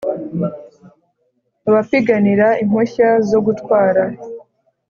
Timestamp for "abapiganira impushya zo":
1.69-3.39